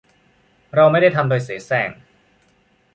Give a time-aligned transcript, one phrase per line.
[0.75, 1.89] เราไม่ได้ทำโดยเสแสร้ง